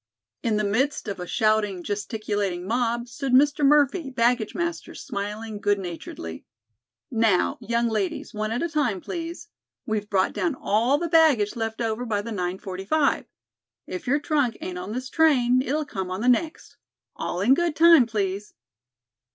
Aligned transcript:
In 0.41 0.57
the 0.57 0.63
midst 0.63 1.07
of 1.07 1.19
a 1.19 1.27
shouting, 1.27 1.83
gesticulating 1.83 2.65
mob 2.65 3.07
stood 3.07 3.33
Mr. 3.33 3.63
Murphy, 3.63 4.09
baggage 4.09 4.55
master, 4.55 4.95
smiling 4.95 5.59
good 5.59 5.77
naturedly. 5.77 6.43
"Now, 7.11 7.59
young 7.61 7.87
ladies, 7.87 8.33
one 8.33 8.51
at 8.51 8.63
a 8.63 8.67
time, 8.69 8.99
please. 8.99 9.49
We've 9.85 10.09
brought 10.09 10.33
down 10.33 10.55
all 10.55 10.97
the 10.97 11.07
baggage 11.07 11.55
left 11.55 11.81
over 11.81 12.03
by 12.03 12.23
the 12.23 12.31
9.45. 12.31 13.25
If 13.85 14.07
your 14.07 14.19
trunk 14.19 14.57
ain't 14.59 14.79
on 14.79 14.91
this 14.93 15.07
train, 15.07 15.61
it'll 15.61 15.85
come 15.85 16.09
on 16.09 16.21
the 16.21 16.27
next. 16.27 16.77
All 17.15 17.39
in 17.39 17.53
good 17.53 17.75
time, 17.75 18.07
please." 18.07 18.55